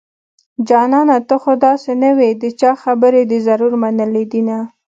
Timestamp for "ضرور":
3.47-3.73